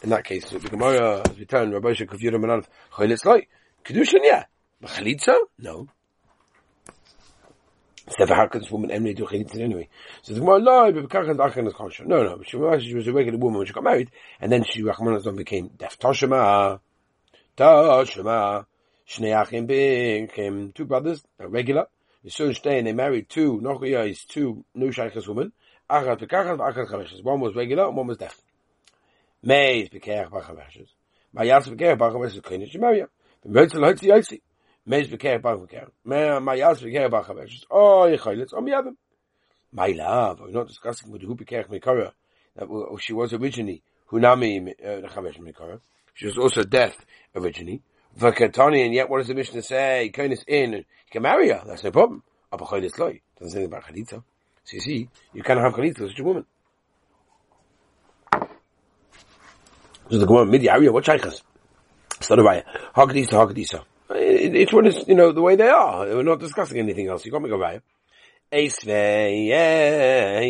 In 0.01 0.09
that 0.09 0.25
case, 0.25 0.49
the 0.49 0.59
Gemara, 0.59 1.21
as 1.29 1.37
we 1.37 1.45
turn, 1.45 1.71
Rabbi 1.71 1.93
Shekavira 1.93 2.35
Manal, 2.35 2.65
kindness 2.91 3.25
like, 3.25 3.49
Kedushin, 3.85 4.19
yeah. 4.23 4.45
But 4.81 4.91
chalitza? 4.91 5.35
No. 5.57 5.87
Could 8.17 8.61
this 8.61 8.71
woman 8.71 8.91
emily 8.91 9.13
do 9.13 9.25
chalitza 9.25 9.59
anyway? 9.59 9.89
So 10.21 10.33
the 10.33 10.39
Gemara, 10.39 10.59
no, 10.59 10.91
but 10.91 11.09
Bekachan 11.09 11.39
Achan 11.39 11.67
is 11.67 11.73
kosher. 11.73 12.05
No, 12.05 12.23
no, 12.23 12.41
she 12.43 12.57
was, 12.57 12.83
she 12.83 12.95
was 12.95 13.07
a 13.07 13.13
regular 13.13 13.37
woman 13.37 13.59
when 13.59 13.67
she 13.67 13.73
got 13.73 13.83
married, 13.83 14.11
and 14.41 14.51
then 14.51 14.63
she, 14.63 14.81
Rachman 14.81 15.35
became 15.35 15.69
deaf. 15.77 15.99
Toshima, 15.99 16.79
Toshima, 17.57 18.65
Shnei 19.07 19.41
Achim 19.41 19.65
became 19.65 20.71
two 20.73 20.85
brothers, 20.85 21.23
a 21.39 21.47
regular. 21.47 21.85
The 22.23 22.31
son 22.31 22.53
stay 22.53 22.81
they 22.81 22.93
married 22.93 23.29
two, 23.29 23.59
Nochia 23.61 24.09
is 24.09 24.23
two 24.25 24.65
new 24.75 24.91
Shaykhas 24.91 25.27
women. 25.27 25.53
Achat 25.89 26.19
Bekachan, 26.19 26.57
Achat 26.57 26.89
Chaveshes. 26.89 27.23
One 27.23 27.39
was 27.39 27.55
regular 27.55 27.87
and 27.87 27.95
one 27.95 28.07
was 28.07 28.17
deaf. 28.17 28.39
Meis 29.41 29.89
Bekach 29.89 30.29
Bachaveshes. 30.29 30.89
Mayas 31.33 31.67
Bekach 31.67 31.97
Bachaveshes, 31.97 32.41
Klinish 32.41 32.75
Shemaria. 32.75 33.07
B'mertzel 33.47 33.79
Hotzi 33.79 34.09
Yotzi. 34.09 34.41
Meis 34.89 35.07
Bekach 35.07 35.39
Bachaveshes. 35.39 35.91
Mayas 36.03 36.81
Bekach 36.81 37.11
Bachaveshes. 37.11 37.63
Oh, 37.69 38.09
Yechayletz, 38.09 38.55
Om 38.55 38.65
Yavim. 38.65 38.95
My 39.71 39.89
love, 39.89 40.39
we're 40.39 40.49
not 40.49 40.67
discussing 40.67 41.11
with 41.11 41.21
who 41.21 41.35
Bekach 41.35 41.67
Mekara. 41.67 42.11
That 42.55 42.67
she 42.99 43.13
was 43.13 43.31
originally 43.33 43.83
Hunami 44.11 44.73
uh, 44.83 45.07
Chavesh 45.07 45.39
Mekara. 45.39 45.79
She 46.15 46.25
was 46.25 46.39
also 46.39 46.63
deaf 46.63 46.97
originally. 47.35 47.83
Vakatani, 48.17 48.83
and 48.83 48.93
yet 48.95 49.07
what 49.11 49.19
does 49.19 49.27
the 49.27 49.35
Mishnah 49.35 49.61
say? 49.61 50.09
Kindness 50.09 50.43
in, 50.47 50.73
you 50.73 50.85
can 51.11 51.21
marry 51.21 51.49
her, 51.49 51.61
that's 51.67 51.83
no 51.83 51.91
problem. 51.91 52.23
Abachoylis 52.51 52.97
loy. 52.97 53.21
Doesn't 53.37 53.51
say 53.51 53.59
anything 53.59 53.65
about 53.71 53.83
Chalitza. 53.83 54.23
So 54.63 54.73
you 54.73 54.81
see, 54.81 55.09
you 55.33 55.43
cannot 55.43 55.65
have 55.65 55.73
Chalitza 55.73 55.99
with 55.99 56.11
such 56.11 56.19
a 56.19 56.23
woman. 56.23 56.45
So 60.09 60.17
the 60.17 60.25
Gemara, 60.25 60.47
Midi 60.47 60.67
Arya, 60.67 60.91
what 60.91 61.05
shaykhas? 61.05 61.43
So 62.21 62.35
the 62.35 62.41
Raya, 62.41 62.63
Hagdisa, 62.95 63.33
Hagdisa. 63.33 63.83
Each 64.29 64.73
one 64.73 64.85
is, 64.87 65.07
you 65.07 65.15
know, 65.15 65.31
the 65.31 65.41
way 65.41 65.55
they 65.55 65.67
are. 65.67 66.05
We're 66.05 66.23
not 66.23 66.39
discussing 66.39 66.79
anything 66.79 67.07
else. 67.07 67.25
You 67.25 67.31
got 67.31 67.41
me 67.41 67.49
go 67.49 67.57
Raya. 67.57 67.81
Eisvei, 68.51 69.47
yeah, 69.47 70.41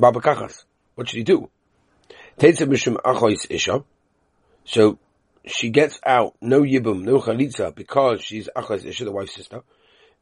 Achas. 0.00 0.64
What 0.94 1.08
should 1.08 1.18
he 1.18 1.22
do? 1.22 1.48
So, 4.66 4.98
she 5.46 5.70
gets 5.70 6.00
out, 6.04 6.34
no 6.40 6.62
Yibum, 6.62 7.02
no 7.02 7.18
Chalitza, 7.20 7.74
because 7.74 8.22
she's 8.22 8.48
Achois 8.56 8.84
Isha, 8.84 9.04
the 9.04 9.12
wife's 9.12 9.34
sister. 9.34 9.62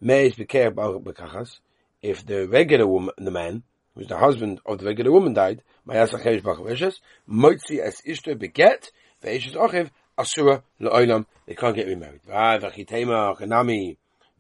Meis 0.00 0.34
Beker, 0.34 0.72
Babakachas. 0.72 1.60
If 2.02 2.26
the 2.26 2.48
regular 2.48 2.86
woman, 2.86 3.14
the 3.16 3.30
man, 3.30 3.62
who's 3.94 4.08
the 4.08 4.18
husband 4.18 4.60
of 4.66 4.78
the 4.78 4.86
regular 4.86 5.12
woman 5.12 5.34
died, 5.34 5.62
Mayas 5.86 6.10
Achevesh 6.10 6.42
Bachaveshes, 6.42 6.96
Moitzi 7.28 7.78
Es 7.78 8.02
Ishta 8.02 8.34
Beget, 8.36 8.90
Ve'eshes 9.22 9.54
Achev, 9.54 9.90
Asura 10.18 10.64
La'olam, 10.80 11.26
they 11.46 11.54
can't 11.54 11.76
get 11.76 11.86
remarried. 11.86 12.20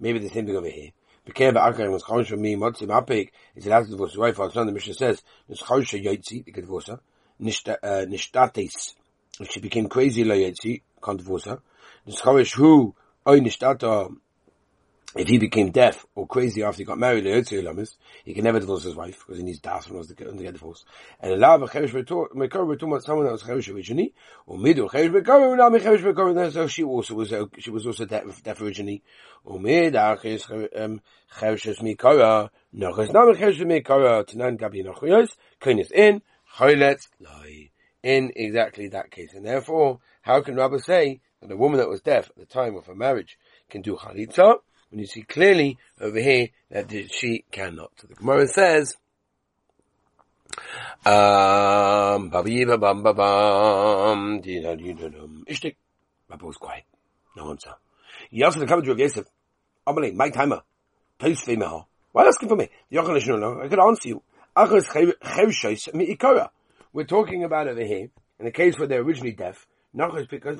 Maybe 0.00 0.18
the 0.18 0.28
same 0.28 0.46
thing 0.46 0.56
over 0.56 0.68
here. 0.68 0.90
Bekev 1.24 1.54
Akar 1.54 1.88
was 1.88 2.02
Chosh 2.02 2.26
from 2.26 2.42
me, 2.42 2.56
Motzi 2.56 2.82
Mapik, 2.82 3.30
is 3.54 3.64
allowed 3.66 3.84
to 3.84 3.90
divorce 3.90 4.10
his 4.10 4.18
wife, 4.18 4.40
Alexander 4.40 4.72
the 4.72 4.74
Mishnah 4.74 4.94
says, 4.94 5.22
it's 5.48 5.62
Chosh 5.62 6.02
Yotzi, 6.02 6.44
they 6.44 6.50
can 6.50 6.64
divorce 6.64 6.88
her, 6.88 6.94
uh, 6.94 6.96
Nishtates, 7.40 8.94
if 9.38 9.48
she 9.50 9.60
became 9.60 9.88
crazy 9.88 10.24
La 10.24 10.34
Yotzi, 10.34 10.82
can't 11.00 11.18
divorce 11.18 11.44
her, 11.44 11.60
Chosh 12.08 12.54
who, 12.54 12.96
Oy 13.28 13.38
Nishtata, 13.38 14.12
if 15.14 15.28
he 15.28 15.38
became 15.38 15.70
deaf 15.70 16.06
or 16.14 16.26
crazy 16.26 16.62
after 16.62 16.78
he 16.78 16.84
got 16.84 16.98
married, 16.98 17.24
he 17.24 18.34
can 18.34 18.44
never 18.44 18.60
divorce 18.60 18.84
his 18.84 18.94
wife 18.94 19.18
because 19.20 19.38
he 19.38 19.44
needs 19.44 19.60
das 19.60 19.88
when 19.88 20.02
he 20.02 20.08
to 20.08 20.14
get 20.14 20.52
divorced. 20.52 20.86
And 21.20 21.32
allow 21.32 21.58
someone 21.66 21.96
that 22.46 23.32
was 23.32 23.42
cheresh 23.42 23.74
originally, 23.74 24.14
or 24.46 24.58
middle 24.58 24.88
cheresh 24.88 25.10
mekar, 25.10 25.56
now 25.56 25.68
cheresh 25.70 26.02
mekar. 26.02 26.52
So 26.52 26.66
she 26.66 26.82
also 26.82 27.14
was 27.14 27.32
uh, 27.32 27.44
she 27.58 27.70
was 27.70 27.86
also 27.86 28.06
deaf, 28.06 28.42
deaf 28.42 28.60
originally. 28.62 29.02
Or 29.44 29.60
mid 29.60 29.94
achis 29.94 30.50
um, 30.80 31.02
cheresh 31.36 31.80
mekara, 31.82 32.48
nochas 32.74 33.12
now 33.12 33.26
cheresh 33.32 33.60
mekara 33.60 34.26
tanan 34.26 34.58
gabi 34.58 34.82
nochayos 34.82 35.36
kainis 35.60 35.92
in 35.92 36.22
chaylet 36.56 37.06
lie 37.20 37.70
in 38.02 38.32
exactly 38.34 38.88
that 38.88 39.10
case. 39.10 39.34
And 39.34 39.44
therefore, 39.44 40.00
how 40.22 40.40
can 40.40 40.56
Rabbi 40.56 40.78
say 40.78 41.20
that 41.42 41.50
a 41.50 41.56
woman 41.56 41.78
that 41.78 41.88
was 41.88 42.00
deaf 42.00 42.30
at 42.30 42.36
the 42.36 42.46
time 42.46 42.76
of 42.76 42.86
her 42.86 42.94
marriage 42.94 43.38
can 43.68 43.82
do 43.82 43.96
chalitza? 43.96 44.56
When 44.92 45.00
you 45.00 45.06
see 45.06 45.22
clearly 45.22 45.78
over 46.00 46.20
here 46.20 46.48
that 46.70 46.92
she 47.10 47.44
cannot. 47.50 47.90
The 47.96 48.14
Gemara 48.14 48.46
says, 48.46 48.94
um, 51.04 52.30
babiba 52.30 52.78
bam 52.78 53.02
ishtik. 55.46 55.76
Rabbi 56.28 56.46
was 56.46 56.56
quiet. 56.58 56.84
No 57.36 57.50
answer. 57.50 57.72
He 58.30 58.44
asked 58.44 58.58
the 58.58 58.66
commentary 58.66 58.92
of 58.92 58.98
Yosef, 58.98 59.26
Amalei, 59.86 60.14
my 60.14 60.28
timer. 60.28 60.60
Tays 61.18 61.40
female. 61.40 61.88
Why 62.12 62.26
asking 62.26 62.50
for 62.50 62.56
me? 62.56 62.68
I 62.92 63.02
could 63.68 63.80
answer 63.80 64.08
you. 64.08 64.22
We're 66.94 67.04
talking 67.04 67.44
about 67.44 67.68
over 67.68 67.84
here, 67.84 68.10
in 68.38 68.44
the 68.44 68.50
case 68.50 68.78
where 68.78 68.86
they're 68.86 69.00
originally 69.00 69.32
deaf, 69.32 69.66
not 69.94 70.14
because 70.28 70.58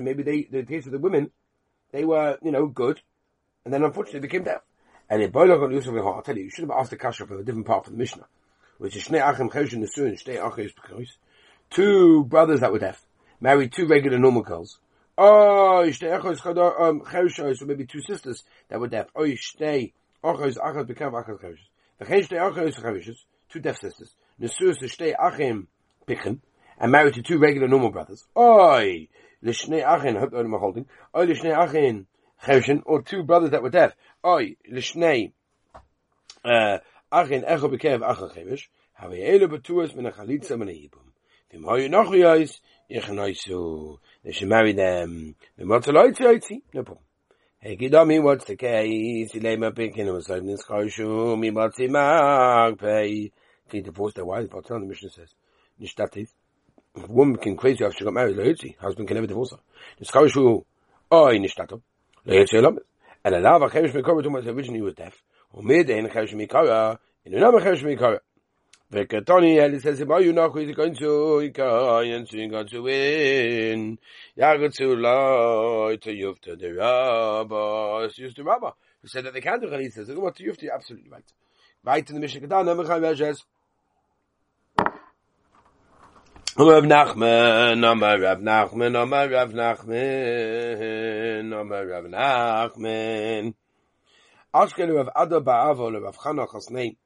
maybe 0.00 0.22
they, 0.22 0.42
the 0.50 0.64
case 0.64 0.84
of 0.84 0.92
the 0.92 0.98
women, 0.98 1.30
they 1.92 2.04
were, 2.04 2.38
you 2.42 2.52
know, 2.52 2.66
good, 2.66 3.00
and 3.64 3.74
then 3.74 3.82
unfortunately 3.84 4.20
became 4.20 4.44
deaf. 4.44 4.62
And 5.08 5.22
in 5.22 5.32
Boilog 5.32 5.62
on 5.62 5.72
Yusuf 5.72 5.94
I'll 5.94 6.22
tell 6.22 6.36
you, 6.36 6.44
you 6.44 6.50
should 6.50 6.68
have 6.68 6.78
asked 6.78 6.90
the 6.90 6.96
kasha 6.96 7.26
from 7.26 7.40
a 7.40 7.42
different 7.42 7.66
part 7.66 7.86
of 7.86 7.92
the 7.92 7.98
Mishnah, 7.98 8.26
which 8.78 8.96
is 8.96 9.04
Shnei 9.04 9.26
Achim 9.26 9.50
Chesh 9.50 9.72
and 9.72 9.84
Nesuin, 9.84 10.22
Shnei 10.22 10.44
Achim 10.44 10.68
Bekos, 10.68 11.08
two 11.70 12.24
brothers 12.24 12.60
that 12.60 12.72
were 12.72 12.78
deaf, 12.78 13.04
married 13.40 13.72
two 13.72 13.86
regular 13.86 14.18
normal 14.18 14.42
girls. 14.42 14.78
Oh, 15.18 15.84
Shnei 15.86 16.16
Achim 16.16 16.58
um, 16.58 17.00
Chesh, 17.00 17.58
so 17.58 17.66
maybe 17.66 17.86
two 17.86 18.02
sisters 18.02 18.44
that 18.68 18.80
were 18.80 18.88
deaf. 18.88 19.08
Oh, 19.14 19.22
Shnei 19.22 19.92
Achim 20.22 20.54
Achim 20.64 20.86
Bekav 20.86 21.20
Achim 21.20 21.38
Chesh. 21.38 21.58
The 21.98 22.04
Chesh 22.04 22.28
Shnei 22.28 22.50
Achim 22.50 22.84
Chesh, 22.84 23.16
two 23.50 23.60
deaf 23.60 23.78
sisters. 23.78 24.14
Nesuin 24.40 24.76
Shnei 24.80 25.14
Achim 25.18 25.66
Pichen, 26.06 26.40
and 26.80 26.90
married 26.90 27.14
to 27.14 27.22
two 27.22 27.38
regular 27.38 27.68
normal 27.68 27.90
brothers. 27.90 28.24
Oi, 28.36 29.08
Lishnei 29.44 29.84
Achin, 29.84 30.16
I 30.16 30.20
hope 30.20 30.32
I'm 30.34 30.52
holding. 30.52 30.86
Oi, 31.16 31.26
Lishnei 31.26 31.56
Achin, 31.56 32.06
Chevshin, 32.44 32.82
or 32.86 33.02
two 33.02 33.22
brothers 33.22 33.50
that 33.50 33.62
were 33.62 33.70
deaf. 33.70 33.92
Oy, 34.24 34.56
l'shnei, 34.70 35.32
uh, 36.44 36.78
achin 37.12 37.44
echo 37.46 37.68
bekev 37.68 38.00
acha 38.00 38.34
chevish, 38.34 38.68
have 38.94 39.12
ele 39.12 39.48
betuas 39.48 39.94
min 39.94 40.06
a 40.06 40.56
min 40.56 40.68
a. 40.68 40.90
Vim 41.50 41.64
hoyu 41.64 41.90
noch 41.90 42.10
yois, 42.10 42.60
ich. 42.88 43.98
They 44.22 44.32
should 44.32 44.48
marry 44.48 44.72
them. 44.72 45.34
Vim 45.56 45.68
motzaloitzi 45.68 46.20
oitzi, 46.20 46.62
no 46.74 46.82
problem. 46.82 47.04
Hey, 47.62 47.76
Gidami, 47.76 48.22
what's 48.22 48.46
the 48.46 48.56
case? 48.56 49.32
Ilema 49.34 49.76
Pinkin 49.76 50.10
was 50.12 50.30
like 50.30 50.46
this 50.46 50.64
Koshu, 50.64 51.38
mi 51.38 51.50
matzi 51.50 51.90
magpei. 51.90 53.30
Can 53.68 53.82
divorce 53.82 54.14
their 54.14 54.24
wives? 54.24 54.48
But 54.50 54.66
the 54.66 54.78
Mishnah 54.78 55.10
says, 55.10 55.34
Nishtativ. 55.78 56.28
A 56.96 57.06
woman 57.06 57.36
can 57.36 57.56
crazy 57.58 57.84
after 57.84 57.98
she 57.98 58.04
got 58.04 58.14
married, 58.14 58.36
Lahitzi. 58.36 58.78
Husband 58.78 59.06
can 59.06 59.16
never 59.16 59.26
divorce 59.26 59.50
her. 59.50 59.58
This 59.98 60.10
Koshu, 60.10 60.64
oi, 61.12 61.38
Nishtativ. 61.38 61.82
lo 62.24 62.34
yetz 62.34 62.52
yelom 62.52 62.78
el 63.24 63.34
ala 63.34 63.58
va 63.58 63.68
khayesh 63.68 63.94
mikor 63.94 64.22
tu 64.22 64.30
mas 64.30 64.44
vich 64.44 64.70
ni 64.70 64.78
yotef 64.78 65.14
u 65.54 65.62
med 65.62 65.90
en 65.90 66.08
khayesh 66.08 66.34
mikor 66.34 66.98
in 67.24 67.34
un 67.34 67.60
khayesh 67.60 67.84
mikor 67.84 68.20
ve 68.90 69.06
ketoni 69.06 69.58
el 69.58 69.80
ses 69.80 70.04
ba 70.04 70.20
yu 70.20 70.32
na 70.32 70.48
khoy 70.48 70.66
dikoyn 70.66 70.94
zu 70.94 71.40
ikayn 71.48 72.26
zu 72.26 72.36
ikayn 72.36 72.68
zu 72.68 72.82
win 72.82 73.98
ya 74.36 74.56
gut 74.56 74.74
zu 74.74 74.96
loy 74.96 75.96
to 75.96 76.12
yuf 76.12 76.40
to 76.40 76.56
der 76.56 76.80
aba 76.80 78.04
es 78.04 78.18
yus 78.18 78.34
to 78.34 78.42
aba 78.42 78.74
he 79.02 79.08
said 79.08 79.24
that 79.24 79.32
they 79.32 79.40
so 79.40 80.20
what 80.20 80.38
you 80.40 80.50
absolut. 80.50 80.58
to 80.58 80.74
absolutely 80.74 81.10
right 81.10 81.32
right 81.84 82.10
in 82.10 82.20
the 82.20 82.26
mishkan 82.26 82.48
da 82.48 82.62
nem 82.62 83.34
Rav 86.68 86.84
Nachman, 86.84 87.90
Amar 87.90 88.20
Rav 88.20 88.38
Nachman, 88.40 89.02
Amar 89.02 89.30
Rav 89.30 89.50
Nachman, 89.52 89.98
Amar 91.58 91.86
Rav 91.86 92.04
Nachman. 92.04 93.54
Ashkelu 94.54 94.96
Rav 94.96 95.08
Ada 95.16 95.40
Ba'avo, 95.40 96.02
Rav 96.02 96.16
Chana 96.18 96.46
Chasnei. 96.46 96.96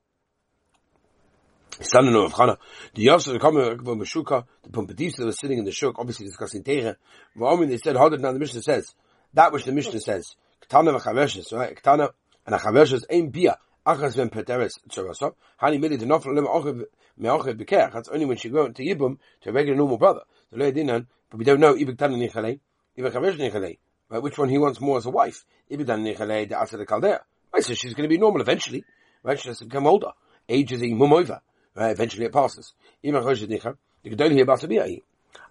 Son 1.80 2.08
of 2.08 2.14
Rav 2.14 2.32
Chana. 2.32 2.56
The 2.94 3.02
Yosef, 3.02 3.32
the 3.34 3.38
Kamer, 3.38 3.76
Rav 3.78 3.96
Meshuka, 3.96 4.44
the 4.64 4.70
Pumbedisa 4.70 5.18
that 5.18 5.26
was 5.26 5.38
sitting 5.38 5.58
in 5.58 5.64
the 5.64 5.72
shuk, 5.72 5.98
obviously 5.98 6.26
discussing 6.26 6.64
Teire. 6.64 6.96
V'omin, 7.36 7.68
they 7.68 7.78
said, 7.78 7.94
Hadad, 7.94 8.20
now 8.20 8.32
the 8.32 8.40
Mishnah 8.40 8.62
says, 8.62 8.92
that 9.34 9.52
which 9.52 9.66
the 9.66 9.72
Mishnah 9.72 10.00
says, 10.00 10.34
Ktana 10.68 10.98
v'chaveshes, 10.98 11.52
right? 11.52 11.80
Ktana, 11.80 12.10
and 12.44 12.54
a 12.54 12.58
chaveshes 12.58 13.04
ain't 13.08 13.30
bia. 13.30 13.58
Achas 13.86 14.16
ben 14.16 14.30
Peteres 14.30 14.78
Tzarasa. 14.88 15.34
Hani 15.60 15.78
mili 15.78 15.98
to 15.98 16.06
nofel 16.06 16.34
lem 16.34 16.46
ochiv 16.46 16.84
meochiv 17.20 17.60
bekech. 17.60 17.92
That's 17.92 18.08
only 18.08 18.24
when 18.24 18.36
she 18.36 18.48
go 18.48 18.68
to 18.68 18.82
Yibum 18.82 19.18
to 19.42 19.50
a 19.50 19.52
regular 19.52 19.76
normal 19.76 19.98
brother. 19.98 20.22
So 20.50 20.56
le 20.56 20.72
dinan, 20.72 21.06
but 21.30 21.38
we 21.38 21.44
don't 21.44 21.60
know 21.60 21.74
ibik 21.74 21.98
tan 21.98 22.12
nichale, 22.12 22.60
ibik 22.98 23.12
chavesh 23.12 23.38
nichale. 23.38 23.78
Right, 24.08 24.22
which 24.22 24.38
one 24.38 24.48
he 24.48 24.58
wants 24.58 24.80
more 24.80 24.98
as 24.98 25.06
a 25.06 25.10
wife? 25.10 25.44
Ibik 25.70 25.86
tan 25.86 26.04
nichale, 26.04 26.48
the 26.48 26.58
asa 26.58 26.78
the 26.78 26.86
Caldea. 26.86 27.20
I 27.52 27.60
said 27.60 27.76
she's 27.76 27.94
going 27.94 28.08
to 28.08 28.08
be 28.08 28.18
normal 28.18 28.40
eventually. 28.40 28.84
Right? 29.22 29.38
She 29.38 29.48
has 29.48 29.58
to 29.58 29.64
become 29.64 29.86
older. 29.86 30.10
Age 30.48 30.72
is 30.72 30.82
a 30.82 30.88
mum 30.88 31.12
over. 31.12 31.40
Right? 31.74 31.90
Eventually 31.90 32.26
it 32.26 32.32
passes. 32.32 32.74
Even 33.02 33.22
the 33.22 33.76
Gedol 34.06 34.32
here 34.32 34.44
Basabiyah. 34.44 35.02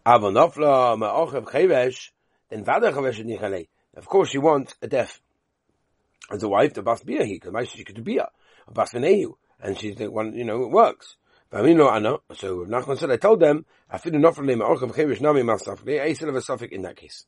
Avonofla 0.05 0.97
ma'ochev 0.97 1.45
chevesh, 1.45 2.09
then 2.49 2.63
vada 2.63 2.91
chevesh 2.91 3.23
nichale. 3.23 3.67
Of 3.95 4.05
course 4.05 4.29
she 4.29 4.37
wants 4.37 4.75
a 4.81 4.87
deaf 4.87 5.21
as 6.31 6.43
a 6.43 6.47
wife, 6.47 6.73
the 6.73 6.81
bas 6.81 7.03
bia 7.03 7.25
he, 7.25 7.39
because 7.39 7.69
she 7.69 7.83
could 7.83 7.95
do 7.95 8.01
bia, 8.01 8.29
a 8.67 8.71
bas 8.71 8.93
and 8.93 9.77
she's 9.77 9.95
the 9.95 10.11
one, 10.11 10.33
you 10.33 10.43
know, 10.43 10.63
it 10.63 10.71
works. 10.71 11.17
But 11.49 11.61
I 11.61 11.63
mean, 11.63 11.77
no, 11.77 11.89
I 11.89 11.99
know. 11.99 12.21
So 12.35 12.65
Nachman 12.65 12.97
said, 12.97 13.11
I 13.11 13.17
told 13.17 13.39
them, 13.39 13.65
I 13.89 13.97
feel 13.97 14.15
enough 14.15 14.35
for 14.35 14.45
them, 14.45 14.59
ma'ochev 14.59 14.93
chevesh 14.93 15.21
nami 15.21 15.41
masafle, 15.41 16.01
I 16.01 16.13
still 16.13 16.27
have 16.27 16.35
a 16.35 16.41
suffix 16.41 16.73
in 16.73 16.81
that 16.81 16.95
case. 16.95 17.25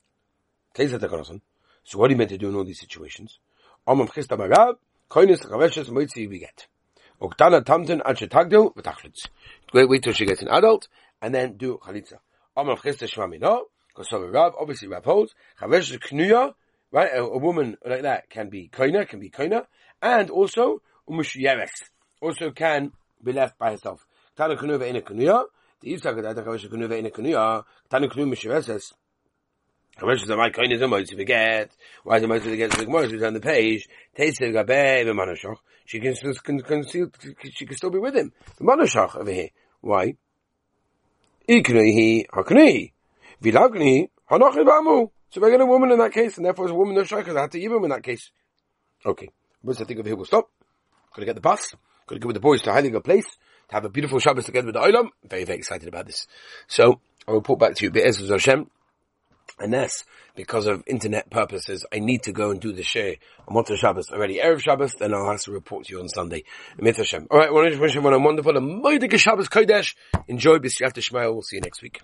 So 0.75 1.99
what 1.99 2.09
are 2.09 2.11
you 2.11 2.17
meant 2.17 2.31
to 2.31 2.37
do 2.37 2.49
in 2.49 2.55
all 2.55 2.65
these 2.65 2.79
situations? 2.79 3.39
Omam 3.87 4.09
chista 4.09 4.37
marab, 4.37 4.75
koinis 5.09 5.45
chaveshes 5.45 5.89
moitzi 5.89 6.27
we 6.27 6.39
get. 6.39 6.67
Oktana 7.21 7.63
tamten 7.63 8.01
ad 8.03 8.17
shetagdil 8.17 8.75
v'tachlitz. 8.75 9.27
Wait, 9.73 9.87
wait 9.87 10.03
till 10.03 10.13
she 10.13 10.25
gets 10.25 10.41
an 10.41 10.49
adult, 10.49 10.89
and 11.21 11.33
then 11.33 11.55
do 11.55 11.77
chalitza. 11.77 12.17
Amar 12.57 12.75
chista 12.77 13.07
shmami 13.07 13.39
no, 13.39 13.65
so 14.01 14.19
Rav, 14.27 14.53
obviously 14.59 14.87
Rav 14.87 15.05
holds, 15.05 15.33
chavesh 15.61 15.97
knuya, 15.99 16.55
right, 16.91 17.11
a, 17.13 17.23
a, 17.23 17.37
woman 17.37 17.77
like 17.85 18.03
that 18.03 18.29
can 18.29 18.49
be 18.49 18.69
koina, 18.69 19.07
can 19.07 19.19
be 19.19 19.29
koina, 19.29 19.65
and 20.01 20.29
also 20.29 20.81
umushiyeres, 21.09 21.71
also 22.21 22.51
can 22.51 22.91
be 23.23 23.33
left 23.33 23.57
by 23.57 23.71
herself. 23.71 24.05
Tana 24.35 24.55
knuya 24.55 24.87
in 24.87 24.95
a 24.97 25.01
knuya, 25.01 25.45
the 25.81 25.93
Yitzhak 25.93 26.21
that 26.21 26.45
chavesh 26.45 26.69
knuya 26.69 26.97
in 26.97 27.05
a 27.05 27.09
knuya, 27.09 27.63
tana 27.89 28.07
knuya 28.07 28.33
mishiyeres, 28.33 28.93
Chavesh 29.99 30.23
is 30.23 30.27
my 30.27 30.49
koina 30.49 30.73
is 30.73 30.81
a 30.81 30.85
moitzi 30.85 31.15
forget. 31.15 31.71
Why 32.03 32.17
is 32.17 32.23
a 32.23 32.25
moitzi 32.25 32.49
forget? 32.49 32.69
The 32.71 32.83
Gemara 32.83 33.27
on 33.27 33.33
the 33.33 33.39
page. 33.39 33.87
Teisiv 34.17 34.51
gabe 34.51 35.05
v'manashach. 35.05 35.55
She 35.85 36.01
can, 36.01 36.13
can, 36.13 36.61
can, 36.61 36.83
she 36.83 37.65
can 37.65 37.77
still 37.77 37.91
be 37.91 37.99
with 37.99 38.13
him. 38.13 38.33
The 38.57 38.65
manashach 38.65 39.15
over 39.15 39.31
here. 39.31 39.51
Why? 39.79 40.17
Iknehi 41.47 42.27
haknehi. 42.27 42.91
Vilagni 43.41 44.09
hanachi 44.29 44.65
bamu. 44.65 45.11
So 45.35 45.41
we're 45.41 45.51
a 45.59 45.65
woman 45.65 45.91
in 45.91 45.97
that 45.99 46.13
case, 46.13 46.37
and 46.37 46.45
therefore 46.45 46.63
it's 46.63 46.71
a 46.71 46.75
woman 46.75 46.95
no 46.95 47.01
shaykhah. 47.01 47.35
I 47.35 47.41
had 47.41 47.51
to 47.51 47.59
even 47.59 47.83
in 47.83 47.89
that 47.89 48.03
case. 48.03 48.31
Okay. 49.05 49.27
What's 49.61 49.81
I 49.81 49.83
think 49.83 49.99
of 49.99 50.05
here? 50.05 50.15
We'll 50.15 50.23
stop. 50.23 50.49
Gotta 51.13 51.25
get 51.25 51.35
the 51.35 51.41
bus. 51.41 51.75
Gotta 52.07 52.19
go 52.19 52.27
with 52.27 52.35
the 52.35 52.39
boys 52.39 52.61
to 52.61 52.71
a 52.71 53.01
place. 53.01 53.25
To 53.67 53.75
have 53.75 53.83
a 53.83 53.89
beautiful 53.89 54.19
Shabbos 54.19 54.45
together 54.45 54.67
with 54.67 54.75
the 54.75 54.79
Olam. 54.79 55.09
Very, 55.25 55.43
very 55.43 55.57
excited 55.57 55.89
about 55.89 56.05
this. 56.05 56.25
So, 56.67 57.01
I'll 57.27 57.33
report 57.33 57.59
back 57.59 57.75
to 57.75 57.83
you. 57.83 57.91
Be'ez 57.91 58.25
Hashem. 58.29 58.71
And 59.59 59.73
that's 59.73 60.05
because 60.37 60.67
of 60.67 60.85
internet 60.87 61.29
purposes. 61.29 61.85
I 61.91 61.99
need 61.99 62.23
to 62.23 62.31
go 62.31 62.51
and 62.51 62.61
do 62.61 62.71
the 62.71 62.83
share 62.83 63.15
on 63.45 63.57
Motzah 63.57 63.75
Shabbos 63.75 64.11
already. 64.11 64.37
Erev 64.37 64.61
Shabbos, 64.61 64.93
then 64.93 65.13
I'll 65.13 65.29
have 65.29 65.41
to 65.41 65.51
report 65.51 65.87
to 65.87 65.93
you 65.93 65.99
on 65.99 66.07
Sunday. 66.07 66.45
Alright, 66.79 67.53
well, 67.53 67.65
I 67.65 67.77
wish 67.77 67.93
everyone 67.93 68.13
a 68.13 68.19
wonderful 68.19 68.55
and 68.55 69.19
Shabbos 69.19 69.49
Kodesh. 69.49 69.95
Enjoy 70.29 70.59
B'Siyat 70.59 70.93
Shmael. 70.93 71.33
We'll 71.33 71.41
see 71.41 71.57
you 71.57 71.61
next 71.61 71.81
week. 71.81 71.93